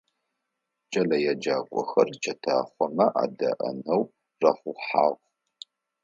Кӏэлэеджакӏохэр 0.91 2.09
чэтахъомэ 2.21 3.05
адеӏэнэу 3.23 4.03
рахъухьагъ. 4.41 5.19